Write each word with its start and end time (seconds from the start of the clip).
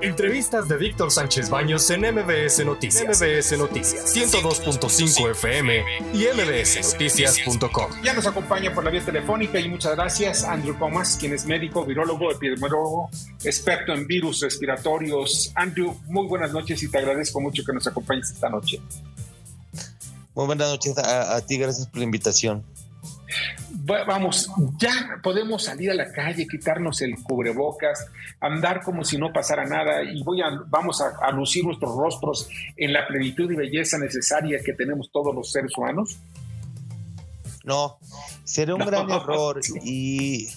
Entrevistas 0.00 0.68
de 0.68 0.76
Víctor 0.76 1.10
Sánchez 1.10 1.50
Baños 1.50 1.90
en 1.90 2.02
MBS 2.02 2.64
Noticias. 2.64 3.20
MBS 3.20 3.58
Noticias. 3.58 4.14
102.5 4.14 5.30
FM 5.32 5.84
y 6.14 6.26
mbsnoticias.com. 6.34 7.90
Ya 8.04 8.14
nos 8.14 8.26
acompaña 8.26 8.72
por 8.72 8.84
la 8.84 8.90
vía 8.90 9.04
telefónica 9.04 9.58
y 9.58 9.68
muchas 9.68 9.96
gracias 9.96 10.44
Andrew 10.44 10.78
Comas, 10.78 11.16
quien 11.16 11.32
es 11.34 11.46
médico, 11.46 11.84
virólogo, 11.84 12.30
epidemiólogo, 12.30 13.10
experto 13.42 13.92
en 13.92 14.06
virus 14.06 14.40
respiratorios. 14.40 15.50
Andrew, 15.56 15.98
muy 16.06 16.28
buenas 16.28 16.52
noches 16.52 16.80
y 16.82 16.88
te 16.88 16.98
agradezco 16.98 17.40
mucho 17.40 17.64
que 17.64 17.72
nos 17.72 17.86
acompañes 17.88 18.30
esta 18.30 18.48
noche. 18.48 18.80
Muy 20.34 20.46
buenas 20.46 20.68
noches 20.68 20.96
a, 20.96 21.34
a 21.34 21.40
ti, 21.40 21.58
gracias 21.58 21.88
por 21.88 21.98
la 21.98 22.04
invitación 22.04 22.64
vamos, 24.06 24.50
ya 24.78 25.18
podemos 25.22 25.64
salir 25.64 25.90
a 25.90 25.94
la 25.94 26.12
calle, 26.12 26.46
quitarnos 26.46 27.00
el 27.00 27.22
cubrebocas, 27.22 28.06
andar 28.40 28.82
como 28.82 29.04
si 29.04 29.16
no 29.18 29.32
pasara 29.32 29.64
nada 29.64 30.02
y 30.02 30.22
voy 30.22 30.42
a, 30.42 30.50
vamos 30.68 31.00
a, 31.00 31.30
lucir 31.32 31.64
nuestros 31.64 31.96
rostros 31.96 32.48
en 32.76 32.92
la 32.92 33.06
plenitud 33.06 33.50
y 33.50 33.56
belleza 33.56 33.98
necesaria 33.98 34.58
que 34.64 34.72
tenemos 34.74 35.10
todos 35.10 35.34
los 35.34 35.50
seres 35.50 35.72
humanos? 35.76 36.18
No, 37.64 37.98
sería 38.44 38.74
un 38.74 38.84
gran 38.84 39.10
error 39.10 39.60
y 39.82 40.48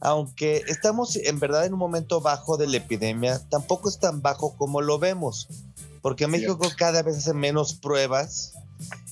aunque 0.00 0.62
estamos 0.68 1.16
en 1.16 1.38
verdad 1.38 1.66
en 1.66 1.72
un 1.72 1.78
momento 1.78 2.20
bajo 2.20 2.56
de 2.56 2.66
la 2.66 2.78
epidemia, 2.78 3.40
tampoco 3.48 3.88
es 3.88 3.98
tan 3.98 4.22
bajo 4.22 4.56
como 4.56 4.80
lo 4.80 4.98
vemos, 4.98 5.48
porque 6.02 6.26
México 6.26 6.58
cada 6.76 7.02
vez 7.02 7.18
hace 7.18 7.34
menos 7.34 7.74
pruebas 7.74 8.54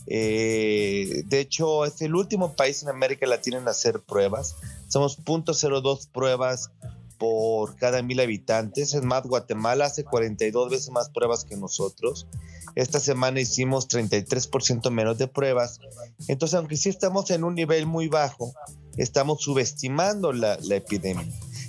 eh, 0.06 1.22
de 1.26 1.40
hecho, 1.40 1.84
es 1.84 2.00
el 2.02 2.14
último 2.14 2.54
país 2.54 2.82
en 2.82 2.88
América 2.88 3.26
Latina 3.26 3.58
en 3.58 3.68
hacer 3.68 4.00
pruebas. 4.00 4.56
Somos 4.88 5.18
0.02 5.18 6.08
pruebas 6.08 6.70
por 7.18 7.76
cada 7.76 8.02
mil 8.02 8.20
habitantes. 8.20 8.94
Es 8.94 9.02
más, 9.02 9.22
Guatemala 9.24 9.86
hace 9.86 10.04
42 10.04 10.70
veces 10.70 10.90
más 10.90 11.08
pruebas 11.08 11.44
que 11.44 11.56
nosotros. 11.56 12.26
Esta 12.74 13.00
semana 13.00 13.40
hicimos 13.40 13.88
33% 13.88 14.90
menos 14.90 15.16
de 15.16 15.28
pruebas. 15.28 15.80
Entonces, 16.28 16.56
aunque 16.56 16.76
sí 16.76 16.88
estamos 16.88 17.30
en 17.30 17.44
un 17.44 17.54
nivel 17.54 17.86
muy 17.86 18.08
bajo, 18.08 18.52
estamos 18.96 19.42
subestimando 19.42 20.32
la, 20.32 20.58
la 20.62 20.76
epidemia. 20.76 21.26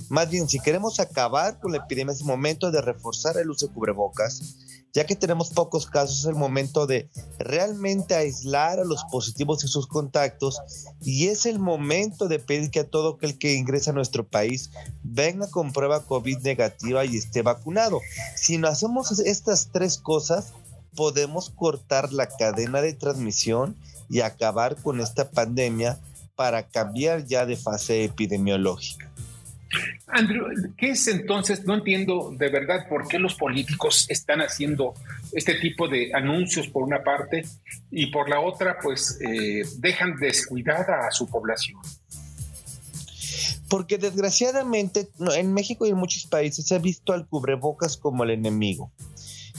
Más 0.10 0.30
bien, 0.30 0.48
si 0.48 0.60
queremos 0.60 1.00
acabar 1.00 1.60
con 1.60 1.72
la 1.72 1.80
epidemia, 1.80 2.14
es 2.14 2.24
momento 2.24 2.72
de 2.72 2.82
reforzar 2.82 3.38
el 3.38 3.50
uso 3.50 3.68
de 3.68 3.74
cubrebocas, 3.74 4.56
ya 4.96 5.06
que 5.06 5.18
tenemos 5.18 5.50
pocos 5.50 5.88
casos, 5.88 6.20
es 6.20 6.26
el 6.26 6.36
momento 6.36 6.88
de 6.88 7.10
realmente 7.38 8.16
aislar 8.16 8.80
a 8.80 8.86
los 8.86 9.04
positivos 9.12 9.62
y 9.66 9.68
sus 9.68 9.88
contactos 9.88 10.62
y 11.02 11.28
es 11.28 11.46
el 11.46 11.60
momento 11.60 12.30
de 12.30 12.40
pedir 12.40 12.72
que 12.72 12.80
a 12.80 12.90
todo 12.90 13.16
aquel 13.16 13.38
que 13.38 13.56
ingresa 13.56 13.92
a 13.92 13.94
nuestro 13.94 14.26
país 14.26 14.72
venga 15.04 15.50
con 15.50 15.74
prueba 15.74 16.06
COVID 16.06 16.38
negativa 16.40 17.04
y 17.04 17.18
esté 17.18 17.42
vacunado. 17.42 18.00
Si 18.38 18.58
no 18.58 18.70
hacemos 18.70 19.20
estas 19.20 19.68
tres 19.74 19.98
cosas, 19.98 20.54
podemos 20.96 21.50
cortar 21.50 22.14
la 22.14 22.28
cadena 22.30 22.82
de 22.82 22.94
transmisión 22.94 23.76
y 24.10 24.22
acabar 24.22 24.78
con 24.82 25.02
esta 25.02 25.30
pandemia 25.30 26.00
para 26.38 26.70
cambiar 26.70 27.26
ya 27.26 27.46
de 27.46 27.58
fase 27.58 28.06
epidemiológica. 28.06 29.12
Andrew, 30.16 30.46
¿qué 30.78 30.92
es 30.92 31.08
entonces? 31.10 31.66
No 31.66 31.76
entiendo 31.76 32.34
de 32.38 32.48
verdad 32.48 32.88
por 32.88 33.06
qué 33.06 33.20
los 33.20 33.36
políticos 33.36 34.06
están 34.08 34.40
haciendo 34.40 34.94
este 35.34 35.56
tipo 35.56 35.90
de 35.90 36.12
anuncios 36.14 36.70
por 36.70 36.84
una 36.84 37.04
parte 37.04 37.44
y 37.92 38.06
por 38.08 38.30
la 38.30 38.40
otra, 38.40 38.78
pues 38.82 39.20
eh, 39.20 39.64
dejan 39.80 40.16
descuidada 40.16 41.06
a 41.06 41.12
su 41.12 41.28
población. 41.28 41.82
Porque 43.68 43.98
desgraciadamente 43.98 45.10
en 45.36 45.54
México 45.54 45.86
y 45.86 45.90
en 45.90 45.98
muchos 45.98 46.28
países 46.28 46.66
se 46.66 46.76
ha 46.76 46.80
visto 46.80 47.12
al 47.12 47.28
cubrebocas 47.28 47.98
como 47.98 48.24
el 48.24 48.30
enemigo 48.30 48.92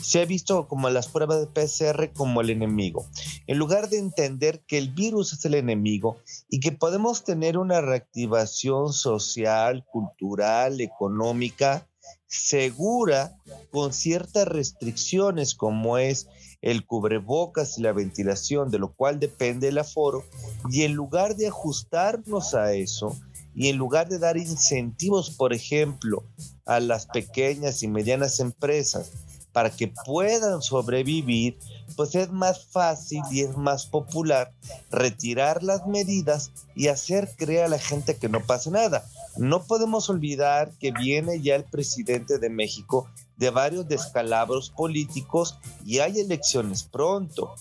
se 0.00 0.20
ha 0.20 0.24
visto 0.24 0.68
como 0.68 0.90
las 0.90 1.08
pruebas 1.08 1.40
de 1.40 1.46
PCR 1.46 2.12
como 2.12 2.40
el 2.40 2.50
enemigo. 2.50 3.06
En 3.46 3.58
lugar 3.58 3.88
de 3.88 3.98
entender 3.98 4.62
que 4.66 4.78
el 4.78 4.90
virus 4.90 5.32
es 5.32 5.44
el 5.44 5.54
enemigo 5.54 6.18
y 6.48 6.60
que 6.60 6.72
podemos 6.72 7.24
tener 7.24 7.58
una 7.58 7.80
reactivación 7.80 8.92
social, 8.92 9.84
cultural, 9.90 10.80
económica, 10.80 11.88
segura, 12.26 13.36
con 13.70 13.92
ciertas 13.92 14.46
restricciones 14.48 15.54
como 15.54 15.98
es 15.98 16.28
el 16.62 16.84
cubrebocas 16.84 17.78
y 17.78 17.82
la 17.82 17.92
ventilación, 17.92 18.70
de 18.70 18.78
lo 18.78 18.92
cual 18.92 19.20
depende 19.20 19.68
el 19.68 19.78
aforo, 19.78 20.24
y 20.70 20.82
en 20.82 20.94
lugar 20.94 21.36
de 21.36 21.48
ajustarnos 21.48 22.54
a 22.54 22.72
eso, 22.72 23.16
y 23.54 23.68
en 23.68 23.76
lugar 23.76 24.08
de 24.08 24.18
dar 24.18 24.36
incentivos, 24.36 25.30
por 25.30 25.54
ejemplo, 25.54 26.24
a 26.64 26.80
las 26.80 27.06
pequeñas 27.06 27.82
y 27.82 27.88
medianas 27.88 28.40
empresas 28.40 29.12
para 29.56 29.70
que 29.70 29.90
puedan 30.04 30.60
sobrevivir, 30.60 31.56
pues 31.96 32.14
es 32.14 32.30
más 32.30 32.66
fácil 32.66 33.22
y 33.30 33.40
es 33.40 33.56
más 33.56 33.86
popular 33.86 34.52
retirar 34.90 35.62
las 35.62 35.86
medidas 35.86 36.50
y 36.74 36.88
hacer 36.88 37.30
creer 37.38 37.64
a 37.64 37.68
la 37.68 37.78
gente 37.78 38.18
que 38.18 38.28
no 38.28 38.44
pasa 38.44 38.68
nada. 38.68 39.06
No 39.38 39.62
podemos 39.62 40.10
olvidar 40.10 40.72
que 40.78 40.92
viene 40.92 41.40
ya 41.40 41.56
el 41.56 41.64
presidente 41.64 42.38
de 42.38 42.50
México 42.50 43.08
de 43.38 43.48
varios 43.48 43.88
descalabros 43.88 44.68
políticos 44.68 45.56
y 45.86 46.00
hay 46.00 46.20
elecciones 46.20 46.82
pronto. 46.82 47.54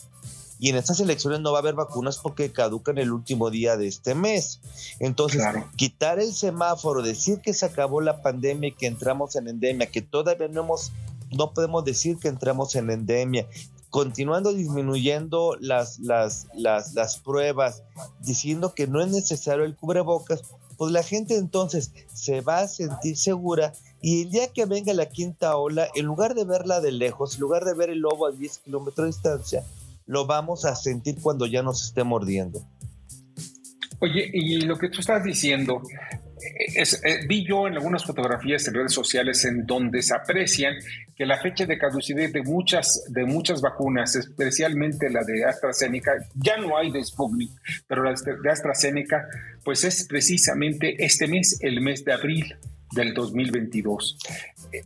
Y 0.59 0.69
en 0.69 0.75
estas 0.75 0.99
elecciones 0.99 1.39
no 1.39 1.53
va 1.53 1.59
a 1.59 1.61
haber 1.61 1.75
vacunas 1.75 2.17
porque 2.17 2.51
caducan 2.51 2.97
el 2.97 3.13
último 3.13 3.49
día 3.49 3.77
de 3.77 3.87
este 3.87 4.15
mes. 4.15 4.59
Entonces, 4.99 5.41
quitar 5.77 6.19
el 6.19 6.33
semáforo, 6.33 7.01
decir 7.01 7.39
que 7.39 7.53
se 7.53 7.65
acabó 7.65 8.01
la 8.01 8.21
pandemia 8.21 8.69
y 8.69 8.73
que 8.73 8.87
entramos 8.87 9.37
en 9.37 9.47
endemia, 9.47 9.87
que 9.87 10.01
todavía 10.01 10.49
no 10.49 10.61
hemos 10.61 10.91
no 11.35 11.53
podemos 11.53 11.83
decir 11.85 12.17
que 12.17 12.27
entramos 12.27 12.75
en 12.75 12.89
endemia. 12.89 13.47
Continuando 13.89 14.53
disminuyendo 14.53 15.55
las, 15.59 15.99
las, 15.99 16.47
las, 16.53 17.17
pruebas, 17.19 17.83
diciendo 18.19 18.73
que 18.73 18.87
no 18.87 19.01
es 19.01 19.09
necesario 19.09 19.63
el 19.63 19.75
cubrebocas, 19.75 20.43
pues 20.77 20.91
la 20.91 21.03
gente 21.03 21.37
entonces 21.37 21.93
se 22.13 22.41
va 22.41 22.59
a 22.59 22.67
sentir 22.67 23.15
segura 23.15 23.71
y 24.01 24.23
el 24.23 24.31
día 24.31 24.51
que 24.51 24.65
venga 24.65 24.93
la 24.93 25.07
quinta 25.07 25.55
ola, 25.55 25.87
en 25.95 26.05
lugar 26.05 26.35
de 26.35 26.43
verla 26.43 26.81
de 26.81 26.91
lejos, 26.91 27.35
en 27.35 27.41
lugar 27.41 27.63
de 27.63 27.73
ver 27.73 27.89
el 27.89 27.99
lobo 27.99 28.27
a 28.27 28.31
10 28.31 28.57
kilómetros 28.59 29.05
de 29.05 29.07
distancia, 29.07 29.63
lo 30.05 30.25
vamos 30.25 30.65
a 30.65 30.75
sentir 30.75 31.19
cuando 31.21 31.45
ya 31.45 31.63
nos 31.63 31.83
esté 31.83 32.03
mordiendo. 32.03 32.61
Oye, 34.01 34.29
y 34.33 34.59
lo 34.61 34.77
que 34.77 34.89
tú 34.89 34.99
estás 34.99 35.23
diciendo, 35.23 35.81
es, 36.75 37.01
eh, 37.03 37.21
vi 37.27 37.45
yo 37.45 37.67
en 37.67 37.73
algunas 37.73 38.05
fotografías 38.05 38.67
en 38.67 38.73
redes 38.73 38.93
sociales 38.93 39.45
en 39.45 39.65
donde 39.65 40.01
se 40.01 40.15
aprecian 40.15 40.75
que 41.15 41.25
la 41.25 41.39
fecha 41.39 41.65
de 41.65 41.77
caducidad 41.77 42.29
de 42.29 42.43
muchas, 42.43 43.05
de 43.09 43.25
muchas 43.25 43.61
vacunas, 43.61 44.15
especialmente 44.15 45.09
la 45.09 45.23
de 45.23 45.45
AstraZeneca, 45.45 46.13
ya 46.35 46.57
no 46.57 46.77
hay 46.77 46.91
de 46.91 47.03
Sputnik, 47.03 47.51
pero 47.87 48.03
la 48.03 48.13
de 48.13 48.49
AstraZeneca, 48.49 49.25
pues 49.63 49.83
es 49.83 50.05
precisamente 50.07 51.03
este 51.03 51.27
mes, 51.27 51.57
el 51.61 51.81
mes 51.81 52.03
de 52.03 52.13
abril 52.13 52.55
del 52.95 53.13
2022. 53.13 54.17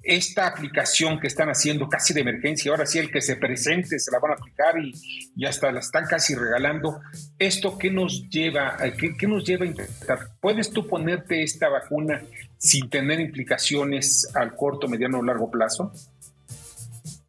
Esta 0.04 0.48
aplicación 0.48 1.20
que 1.20 1.28
están 1.28 1.48
haciendo 1.50 1.88
casi 1.88 2.14
de 2.14 2.22
emergencia, 2.22 2.72
ahora 2.72 2.86
sí 2.86 3.00
el 3.00 3.10
que 3.10 3.22
se 3.22 3.38
presente 3.38 3.98
se 4.00 4.12
la 4.12 4.20
van 4.20 4.32
a 4.32 4.34
aplicar 4.34 4.78
y, 4.78 4.94
y 5.36 5.46
hasta 5.46 5.72
la 5.72 5.80
están 5.80 6.06
casi 6.06 6.36
regalando. 6.36 7.00
¿Esto 7.38 7.78
qué 7.78 7.90
nos 7.90 8.30
lleva, 8.30 8.78
qué, 8.98 9.16
qué 9.16 9.28
nos 9.28 9.46
lleva 9.46 9.64
a 9.64 9.70
intentar? 9.70 10.20
¿Puedes 10.42 10.72
tú 10.72 10.88
ponerte 10.88 11.44
esta 11.44 11.70
vacuna 11.70 12.22
sin 12.58 12.90
tener 12.90 13.22
implicaciones 13.22 14.30
al 14.36 14.56
corto, 14.56 14.88
mediano 14.88 15.20
o 15.20 15.24
largo 15.24 15.50
plazo? 15.50 15.94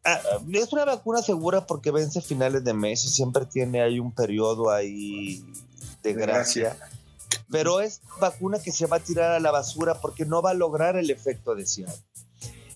Ah, 0.03 0.19
es 0.51 0.73
una 0.73 0.83
vacuna 0.83 1.21
segura 1.21 1.67
porque 1.67 1.91
vence 1.91 2.21
finales 2.21 2.63
de 2.63 2.73
mes 2.73 3.05
y 3.05 3.09
siempre 3.09 3.45
tiene 3.45 3.81
ahí 3.81 3.99
un 3.99 4.11
periodo 4.11 4.71
ahí 4.71 5.45
de 6.01 6.13
gracia. 6.13 6.75
Pero 7.51 7.81
es 7.81 8.01
vacuna 8.19 8.59
que 8.59 8.71
se 8.71 8.87
va 8.87 8.97
a 8.97 9.01
tirar 9.01 9.31
a 9.31 9.39
la 9.39 9.51
basura 9.51 10.01
porque 10.01 10.25
no 10.25 10.41
va 10.41 10.51
a 10.51 10.55
lograr 10.55 10.95
el 10.95 11.11
efecto 11.11 11.53
deseado. 11.53 11.93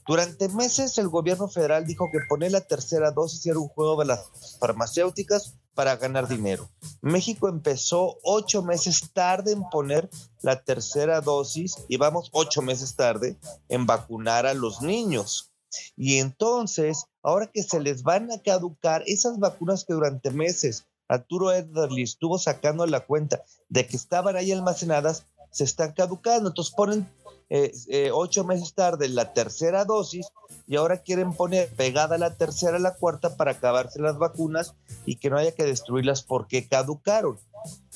Durante 0.07 0.49
meses 0.49 0.99
el 0.99 1.09
gobierno 1.09 1.47
federal 1.47 1.87
dijo 1.87 2.09
que 2.11 2.19
poner 2.29 2.51
la 2.51 2.61
tercera 2.61 3.09
dosis 3.09 3.43
era 3.47 3.57
un 3.57 3.69
juego 3.69 3.99
de 3.99 4.05
las 4.05 4.29
farmacéuticas 4.59 5.55
para 5.73 5.95
ganar 5.95 6.27
dinero. 6.27 6.69
México 7.01 7.49
empezó 7.49 8.17
ocho 8.21 8.61
meses 8.61 9.11
tarde 9.13 9.53
en 9.53 9.67
poner 9.69 10.07
la 10.41 10.63
tercera 10.63 11.21
dosis 11.21 11.75
y 11.87 11.97
vamos 11.97 12.29
ocho 12.33 12.61
meses 12.61 12.95
tarde 12.95 13.37
en 13.67 13.87
vacunar 13.87 14.45
a 14.45 14.53
los 14.53 14.81
niños. 14.83 15.51
Y 15.97 16.19
entonces, 16.19 17.05
ahora 17.23 17.49
que 17.51 17.63
se 17.63 17.79
les 17.79 18.03
van 18.03 18.31
a 18.31 18.41
caducar 18.41 19.03
esas 19.07 19.39
vacunas 19.39 19.85
que 19.85 19.93
durante 19.93 20.29
meses 20.29 20.85
Arturo 21.07 21.51
Edderly 21.51 22.03
estuvo 22.03 22.37
sacando 22.37 22.85
la 22.85 23.01
cuenta 23.01 23.43
de 23.69 23.85
que 23.87 23.97
estaban 23.97 24.35
ahí 24.35 24.51
almacenadas, 24.51 25.25
se 25.51 25.63
están 25.63 25.93
caducando. 25.93 26.49
Entonces 26.49 26.73
ponen 26.73 27.07
eh, 27.49 27.71
eh, 27.89 28.09
ocho 28.11 28.43
meses 28.43 28.73
tarde 28.73 29.07
la 29.07 29.33
tercera 29.33 29.85
dosis 29.85 30.27
y 30.67 30.77
ahora 30.77 31.03
quieren 31.03 31.33
poner 31.33 31.69
pegada 31.69 32.17
la 32.17 32.35
tercera 32.35 32.77
a 32.77 32.79
la 32.79 32.95
cuarta 32.95 33.37
para 33.37 33.51
acabarse 33.51 34.01
las 34.01 34.17
vacunas 34.17 34.73
y 35.05 35.17
que 35.17 35.29
no 35.29 35.37
haya 35.37 35.53
que 35.53 35.63
destruirlas 35.63 36.23
porque 36.23 36.67
caducaron. 36.67 37.37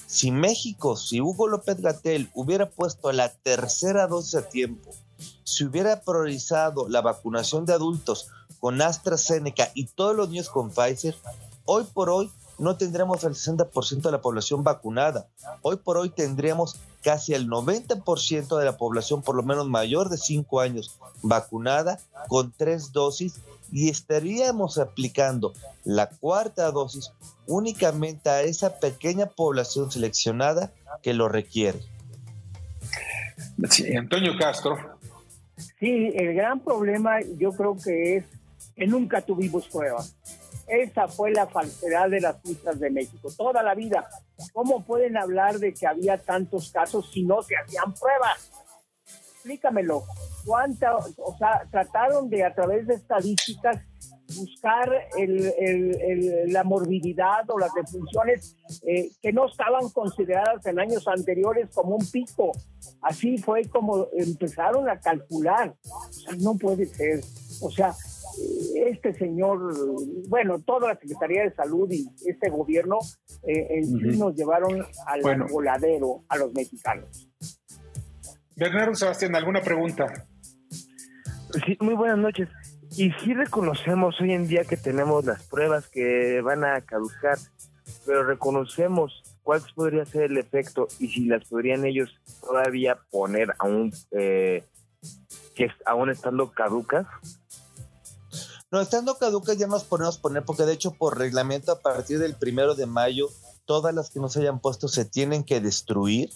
Si 0.06 0.32
México, 0.32 0.96
si 0.96 1.22
Hugo 1.22 1.48
López 1.48 1.82
Gatel 1.82 2.30
hubiera 2.34 2.70
puesto 2.70 3.12
la 3.12 3.30
tercera 3.30 4.08
dosis 4.08 4.36
a 4.36 4.50
tiempo 4.50 4.90
Si 5.44 5.64
hubiera 5.66 6.02
priorizado 6.02 6.88
la 6.90 7.02
vacunación 7.02 7.66
de 7.66 7.74
adultos 7.74 8.30
con 8.60 8.82
AstraZeneca 8.82 9.72
y 9.74 9.86
todos 9.86 10.16
los 10.16 10.30
niños 10.30 10.50
con 10.50 10.72
Pfizer, 10.72 11.16
hoy 11.66 11.86
por 11.94 12.10
hoy 12.10 12.32
no 12.60 12.78
tendremos 12.78 13.24
el 13.24 13.34
60% 13.34 14.02
de 14.02 14.12
la 14.12 14.22
población 14.22 14.64
vacunada. 14.64 15.28
Hoy 15.62 15.78
por 15.78 15.98
hoy 15.98 16.10
tendríamos 16.10 16.80
casi 17.02 17.34
el 17.34 17.48
90% 17.48 18.58
de 18.58 18.66
la 18.66 18.78
población, 18.78 19.22
por 19.22 19.36
lo 19.36 19.44
menos 19.44 19.68
mayor 19.68 20.10
de 20.10 20.18
5 20.18 20.60
años, 20.60 21.00
vacunada 21.22 22.00
con 22.28 22.52
tres 22.52 22.92
dosis 22.92 23.40
y 23.72 23.90
estaríamos 23.90 24.78
aplicando 24.78 25.54
la 25.84 26.10
cuarta 26.10 26.72
dosis 26.72 27.12
únicamente 27.48 28.30
a 28.30 28.42
esa 28.42 28.80
pequeña 28.80 29.28
población 29.28 29.92
seleccionada 29.92 30.74
que 31.02 31.14
lo 31.14 31.30
requiere. 31.30 31.80
Sí, 33.70 33.96
Antonio 33.96 34.34
Castro. 34.38 34.78
Sí, 35.80 36.12
el 36.16 36.34
gran 36.34 36.60
problema 36.60 37.20
yo 37.38 37.52
creo 37.52 37.78
que 37.78 38.18
es 38.18 38.26
que 38.76 38.88
nunca 38.88 39.22
tuvimos 39.22 39.68
pruebas. 39.68 40.16
Esa 40.70 41.08
fue 41.08 41.32
la 41.32 41.48
falsedad 41.48 42.10
de 42.10 42.22
las 42.22 42.42
cifras 42.44 42.80
de 42.80 42.90
México, 42.90 43.30
toda 43.36 43.64
la 43.64 43.74
vida. 43.74 44.08
¿Cómo 44.54 44.84
pueden 44.86 45.18
hablar 45.18 45.58
de 45.58 45.74
que 45.74 45.88
había 45.88 46.18
tantos 46.18 46.72
casos 46.72 47.10
si 47.12 47.24
no 47.24 47.42
se 47.42 47.56
hacían 47.58 47.94
pruebas? 47.94 48.52
Explícamelo. 49.34 50.04
¿Cuánta, 50.46 50.96
o 50.96 51.38
sea, 51.38 51.68
trataron 51.72 52.30
de 52.30 52.44
a 52.44 52.54
través 52.54 52.88
de 52.88 52.96
estadísticas 52.96 53.80
buscar 54.36 54.90
la 56.48 56.64
morbididad 56.64 57.50
o 57.50 57.58
las 57.58 57.74
defunciones 57.74 58.56
eh, 58.84 59.10
que 59.22 59.34
no 59.34 59.48
estaban 59.48 59.90
consideradas 59.90 60.66
en 60.66 60.80
años 60.80 61.08
anteriores 61.08 61.70
como 61.74 61.96
un 61.96 62.12
pico. 62.12 62.52
Así 63.02 63.38
fue 63.38 63.64
como 63.66 64.08
empezaron 64.14 64.90
a 64.90 65.00
calcular. 65.00 65.76
O 65.84 66.12
sea, 66.12 66.34
no 66.40 66.56
puede 66.58 66.86
ser. 66.86 67.22
O 67.62 67.72
sea, 67.72 67.96
este 68.76 69.14
señor, 69.14 69.74
bueno, 70.28 70.60
toda 70.60 70.90
la 70.90 71.00
Secretaría 71.00 71.44
de 71.44 71.54
Salud 71.54 71.90
y 71.92 72.08
este 72.26 72.50
gobierno 72.50 72.98
eh, 73.44 73.68
en 73.70 73.86
sí 73.86 74.18
nos 74.18 74.36
llevaron 74.36 74.86
al 75.06 75.22
voladero 75.50 76.24
a 76.30 76.38
los 76.38 76.54
mexicanos. 76.54 77.30
Bernardo 78.56 78.96
Sebastián, 78.96 79.36
¿alguna 79.36 79.62
pregunta? 79.62 80.28
Sí, 81.66 81.78
muy 81.80 81.96
buenas 81.96 82.18
noches. 82.18 82.50
Y 82.98 83.12
sí 83.24 83.34
reconocemos 83.34 84.20
hoy 84.20 84.34
en 84.34 84.48
día 84.48 84.64
que 84.64 84.78
tenemos 84.78 85.26
las 85.26 85.44
pruebas 85.44 85.88
que 85.88 86.42
van 86.42 86.64
a 86.64 86.82
caducar, 86.82 87.38
pero 88.06 88.24
reconocemos 88.24 89.24
cuál 89.44 89.62
podría 89.76 90.06
ser 90.06 90.24
el 90.24 90.38
efecto 90.38 90.88
y 91.00 91.08
si 91.08 91.26
las 91.26 91.46
podrían 91.46 91.86
ellos 91.86 92.10
todavía 92.42 93.00
poner 93.10 93.54
aún 93.60 93.94
eh, 94.12 94.64
que 95.56 95.70
aún 95.86 96.10
estando 96.10 96.52
caducas. 96.52 97.08
No, 98.72 98.80
estando 98.80 99.18
caducas 99.18 99.58
ya 99.58 99.68
nos 99.68 99.84
podemos 99.84 100.18
poner, 100.18 100.44
porque 100.44 100.64
de 100.64 100.74
hecho 100.74 100.92
por 100.92 101.18
reglamento 101.18 101.72
a 101.72 101.80
partir 101.80 102.20
del 102.20 102.36
primero 102.36 102.76
de 102.76 102.86
mayo, 102.86 103.30
todas 103.66 103.94
las 103.94 104.12
que 104.12 104.20
no 104.20 104.30
se 104.30 104.42
hayan 104.42 104.60
puesto 104.60 104.88
se 104.88 105.06
tienen 105.06 105.44
que 105.44 105.60
destruir. 105.60 106.30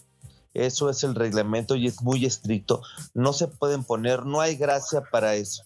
Eso 0.53 0.89
es 0.89 1.03
el 1.03 1.15
reglamento 1.15 1.75
y 1.75 1.87
es 1.87 2.01
muy 2.01 2.25
estricto. 2.25 2.81
No 3.13 3.33
se 3.33 3.47
pueden 3.47 3.83
poner, 3.83 4.25
no 4.25 4.39
hay 4.39 4.55
gracia 4.55 5.01
para 5.01 5.35
eso. 5.35 5.63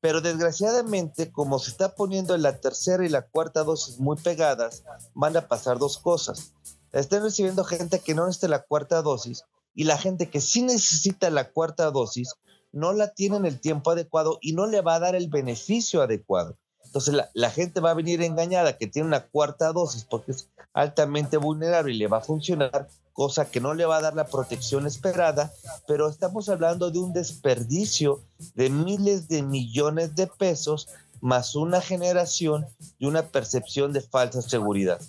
Pero 0.00 0.20
desgraciadamente, 0.20 1.30
como 1.30 1.58
se 1.58 1.70
está 1.70 1.94
poniendo 1.94 2.34
en 2.34 2.42
la 2.42 2.60
tercera 2.60 3.04
y 3.04 3.08
la 3.08 3.22
cuarta 3.22 3.64
dosis 3.64 3.98
muy 3.98 4.16
pegadas, 4.16 4.84
van 5.14 5.36
a 5.36 5.48
pasar 5.48 5.78
dos 5.78 5.98
cosas. 5.98 6.52
Están 6.92 7.22
recibiendo 7.22 7.64
gente 7.64 8.00
que 8.00 8.14
no 8.14 8.26
necesita 8.26 8.48
la 8.48 8.62
cuarta 8.62 9.02
dosis 9.02 9.44
y 9.74 9.84
la 9.84 9.98
gente 9.98 10.28
que 10.28 10.40
sí 10.40 10.62
necesita 10.62 11.30
la 11.30 11.50
cuarta 11.50 11.90
dosis 11.90 12.34
no 12.72 12.92
la 12.92 13.12
tiene 13.12 13.36
en 13.36 13.46
el 13.46 13.60
tiempo 13.60 13.90
adecuado 13.90 14.38
y 14.40 14.52
no 14.52 14.66
le 14.66 14.80
va 14.80 14.96
a 14.96 15.00
dar 15.00 15.14
el 15.14 15.28
beneficio 15.28 16.02
adecuado. 16.02 16.56
Entonces 16.84 17.14
la, 17.32 17.50
gente 17.50 17.80
va 17.80 17.92
a 17.92 17.94
venir 17.94 18.20
engañada 18.22 18.76
que 18.76 18.86
tiene 18.86 19.08
una 19.08 19.26
cuarta 19.26 19.72
dosis 19.72 20.04
porque 20.04 20.32
es 20.32 20.50
altamente 20.74 21.36
vulnerable 21.38 21.94
y 21.94 21.98
le 21.98 22.08
va 22.08 22.18
a 22.18 22.22
funcionar, 22.22 22.88
cosa 23.12 23.50
que 23.50 23.60
no 23.60 23.74
le 23.74 23.84
va 23.84 23.98
a 23.98 24.02
dar 24.02 24.14
la 24.14 24.26
protección 24.26 24.86
esperada, 24.86 25.52
pero 25.86 26.08
estamos 26.08 26.48
hablando 26.48 26.90
de 26.90 26.98
un 26.98 27.12
desperdicio 27.12 28.20
de 28.54 28.70
miles 28.70 29.28
de 29.28 29.42
millones 29.42 30.14
de 30.14 30.26
pesos 30.26 30.88
más 31.20 31.54
una 31.54 31.80
generación 31.80 32.66
y 32.98 33.06
una 33.06 33.28
percepción 33.28 33.92
de 33.92 34.00
falsa 34.00 34.42
seguridad. 34.42 35.00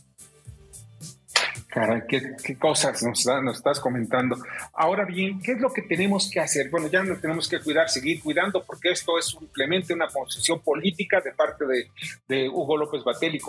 Caray, 1.74 2.04
qué, 2.08 2.56
cosas 2.56 3.02
nos, 3.02 3.26
estás 3.58 3.80
comentando. 3.80 4.38
Ahora 4.74 5.06
bien, 5.06 5.42
¿qué 5.42 5.54
es 5.54 5.60
lo 5.60 5.74
que 5.74 5.82
tenemos 5.82 6.30
que 6.30 6.40
hacer? 6.40 6.70
Bueno, 6.70 6.88
ya 6.88 7.02
nos 7.02 7.20
tenemos 7.20 7.50
que 7.50 7.60
cuidar, 7.60 7.90
seguir 7.90 8.22
cuidando, 8.22 8.64
porque 8.64 8.92
esto 8.92 9.18
es 9.18 9.30
simplemente 9.30 9.92
una 9.92 10.08
posición 10.08 10.60
política 10.60 11.20
de 11.20 11.32
parte 11.32 11.66
de, 11.66 12.48
Hugo 12.48 12.78
López 12.78 13.04
Batel 13.04 13.34
y, 13.34 13.40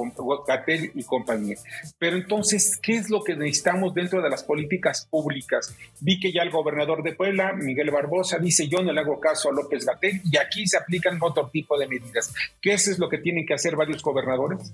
y 0.95 1.05
compañía. 1.05 1.57
Pero 1.99 2.17
entonces, 2.17 2.79
¿qué 2.83 2.95
es 2.95 3.11
lo 3.11 3.23
que 3.23 3.37
necesitamos 3.37 3.93
dentro 3.93 4.23
de 4.23 4.31
las 4.31 4.43
políticas 4.43 5.07
públicas? 5.11 5.77
Vi 6.01 6.19
que 6.19 6.33
ya 6.33 6.43
el 6.45 6.51
gobernador 6.51 7.03
de 7.03 7.13
Puebla, 7.13 7.53
Miguel 7.53 7.91
Barbosa, 7.91 8.39
dice 8.39 8.69
yo 8.69 8.83
no 8.83 8.91
le 8.91 9.01
hago 9.01 9.21
caso 9.21 9.51
a 9.51 9.53
López 9.53 9.85
Gatel 9.85 10.23
y 10.25 10.39
aquí 10.39 10.67
se 10.67 10.79
aplican 10.79 11.19
otro 11.21 11.51
tipo 11.51 11.79
de 11.79 11.89
medidas. 11.89 12.33
¿Qué 12.63 12.73
es 12.73 12.99
lo 12.99 13.11
que 13.11 13.19
tienen 13.19 13.45
que 13.45 13.53
hacer 13.53 13.77
varios 13.77 14.03
gobernadores? 14.03 14.73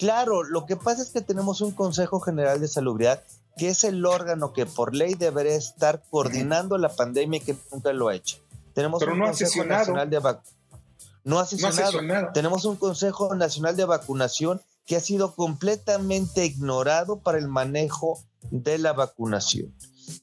Claro, 0.00 0.42
lo 0.42 0.64
que 0.64 0.76
pasa 0.76 1.02
es 1.02 1.10
que 1.10 1.20
tenemos 1.20 1.60
un 1.60 1.72
Consejo 1.72 2.20
General 2.20 2.58
de 2.58 2.66
Salubridad 2.68 3.22
que 3.58 3.68
es 3.68 3.84
el 3.84 4.06
órgano 4.06 4.54
que 4.54 4.64
por 4.64 4.94
ley 4.94 5.14
debería 5.14 5.54
estar 5.54 6.02
coordinando 6.08 6.78
la 6.78 6.88
pandemia 6.88 7.36
y 7.36 7.40
que 7.42 7.56
nunca 7.70 7.92
lo 7.92 8.08
ha 8.08 8.14
hecho. 8.14 8.38
Tenemos 8.72 9.02
un 9.02 9.20
Consejo 9.20 9.64
Nacional 9.64 10.08
de 10.08 10.18
no 11.24 11.38
ha 11.38 11.44
sesionado. 11.44 12.32
Tenemos 12.32 12.64
un 12.64 12.76
Consejo 12.76 13.34
Nacional 13.34 13.76
de 13.76 13.84
Vacunación 13.84 14.62
que 14.86 14.96
ha 14.96 15.00
sido 15.00 15.34
completamente 15.34 16.46
ignorado 16.46 17.18
para 17.18 17.36
el 17.36 17.48
manejo 17.48 18.18
de 18.50 18.78
la 18.78 18.94
vacunación. 18.94 19.74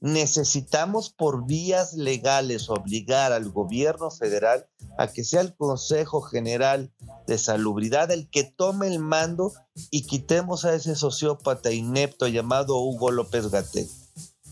Necesitamos 0.02 1.10
por 1.10 1.46
vías 1.46 1.94
legales 1.94 2.70
obligar 2.70 3.32
al 3.32 3.50
gobierno 3.50 4.12
federal 4.12 4.68
a 4.98 5.08
que 5.08 5.24
sea 5.24 5.42
el 5.42 5.56
Consejo 5.56 6.22
General 6.22 6.92
de 7.28 7.38
Salubridad 7.38 8.12
el 8.12 8.30
que 8.30 8.44
tome 8.44 8.88
el 8.88 9.00
mando 9.00 9.54
y 9.92 10.04
quitemos 10.04 10.66
a 10.66 10.74
ese 10.74 10.96
sociópata 10.96 11.72
inepto 11.72 12.28
llamado 12.28 12.78
Hugo 12.78 13.12
López 13.12 13.50
Gatel. 13.50 13.88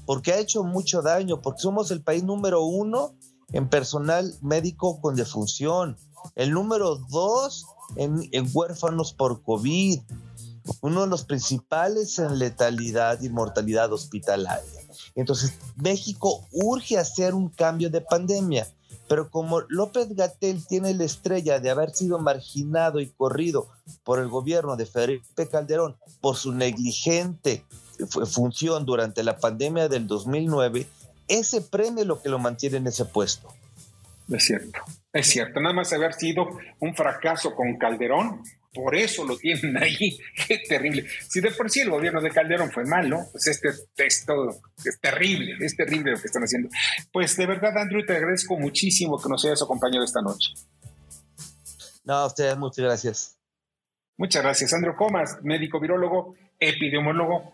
Porque 0.06 0.34
ha 0.34 0.40
hecho 0.40 0.64
mucho 0.64 1.02
daño, 1.02 1.42
porque 1.42 1.62
somos 1.62 1.90
el 1.90 2.04
país 2.04 2.24
número 2.24 2.64
uno 2.64 3.16
en 3.54 3.70
personal 3.70 4.36
médico 4.42 5.02
con 5.02 5.16
defunción, 5.16 5.98
el 6.36 6.52
número 6.52 6.96
dos 7.10 7.66
en, 7.96 8.28
en 8.32 8.50
huérfanos 8.54 9.14
por 9.14 9.42
COVID, 9.42 10.00
uno 10.82 11.02
de 11.02 11.08
los 11.08 11.26
principales 11.26 12.20
en 12.20 12.40
letalidad 12.40 13.22
y 13.22 13.30
mortalidad 13.30 13.92
hospitalaria. 13.94 14.85
Entonces, 15.16 15.54
México 15.78 16.46
urge 16.52 16.98
hacer 16.98 17.34
un 17.34 17.50
cambio 17.50 17.90
de 17.90 18.02
pandemia, 18.02 18.68
pero 19.08 19.30
como 19.30 19.62
López 19.70 20.10
Gatel 20.16 20.66
tiene 20.66 20.94
la 20.94 21.06
estrella 21.06 21.60
de 21.60 21.70
haber 21.70 21.92
sido 21.92 22.20
marginado 22.20 23.00
y 23.00 23.08
corrido 23.08 23.68
por 24.04 24.20
el 24.20 24.28
gobierno 24.28 24.76
de 24.76 24.86
Felipe 24.86 25.48
Calderón 25.48 25.96
por 26.22 26.36
su 26.36 26.52
negligente 26.52 27.64
función 28.26 28.86
durante 28.86 29.24
la 29.24 29.38
pandemia 29.38 29.88
del 29.88 30.08
2009, 30.08 30.88
ese 31.28 31.62
premio 31.62 32.02
es 32.02 32.08
lo 32.08 32.22
que 32.22 32.30
lo 32.30 32.40
mantiene 32.40 32.78
en 32.78 32.88
ese 32.88 33.06
puesto. 33.06 33.48
Es 34.30 34.46
cierto, 34.46 34.80
es 35.16 35.28
cierto. 35.28 35.62
Nada 35.62 35.74
más 35.74 35.94
haber 35.94 36.14
sido 36.14 36.46
un 36.80 36.94
fracaso 36.94 37.56
con 37.56 37.78
Calderón, 37.78 38.44
por 38.74 38.94
eso 38.96 39.26
lo 39.26 39.38
tienen 39.38 39.78
ahí. 39.82 40.20
Qué 40.46 40.60
terrible. 40.68 41.08
Si 41.30 41.40
de 41.40 41.52
por 41.52 41.72
sí 41.72 41.80
el 41.80 41.90
gobierno 41.90 42.22
de 42.22 42.30
Calderón 42.30 42.70
fue 42.70 42.84
malo, 42.86 43.22
pues 43.32 43.48
este 43.48 43.70
es 43.98 44.26
todo, 44.26 44.60
es 44.84 45.00
terrible, 45.00 45.56
es 45.66 45.76
terrible 45.78 46.12
lo 46.12 46.20
que 46.20 46.28
están 46.28 46.44
haciendo. 46.44 46.70
Pues 47.14 47.38
de 47.38 47.46
verdad, 47.48 47.78
Andrew, 47.78 48.06
te 48.06 48.14
agradezco 48.14 48.58
muchísimo 48.60 49.18
que 49.18 49.30
nos 49.30 49.44
hayas 49.46 49.64
acompañado 49.64 50.04
esta 50.04 50.22
noche. 50.22 50.52
No, 52.04 52.16
a 52.16 52.28
ustedes, 52.28 52.58
muchas 52.58 52.84
gracias. 52.86 53.40
Muchas 54.18 54.44
gracias. 54.44 54.74
Andrew 54.74 54.96
Comas, 54.96 55.40
médico 55.44 55.80
virólogo, 55.80 56.36
epidemiólogo, 56.60 57.54